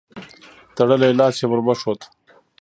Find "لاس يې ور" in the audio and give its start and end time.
1.19-1.59